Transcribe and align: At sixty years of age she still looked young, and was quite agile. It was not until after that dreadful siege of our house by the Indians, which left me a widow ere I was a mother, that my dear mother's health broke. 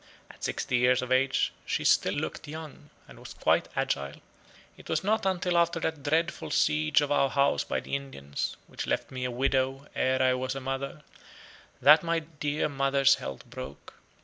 At 0.31 0.43
sixty 0.43 0.77
years 0.77 1.03
of 1.03 1.11
age 1.11 1.53
she 1.63 1.83
still 1.83 2.15
looked 2.15 2.47
young, 2.47 2.89
and 3.07 3.19
was 3.19 3.35
quite 3.35 3.67
agile. 3.75 4.15
It 4.75 4.89
was 4.89 5.03
not 5.03 5.27
until 5.27 5.59
after 5.59 5.79
that 5.81 6.01
dreadful 6.01 6.49
siege 6.49 7.01
of 7.01 7.11
our 7.11 7.29
house 7.29 7.63
by 7.63 7.81
the 7.81 7.95
Indians, 7.95 8.57
which 8.65 8.87
left 8.87 9.11
me 9.11 9.25
a 9.25 9.29
widow 9.29 9.85
ere 9.95 10.19
I 10.23 10.33
was 10.33 10.55
a 10.55 10.59
mother, 10.59 11.03
that 11.83 12.01
my 12.01 12.17
dear 12.17 12.67
mother's 12.67 13.13
health 13.21 13.45
broke. 13.47 13.93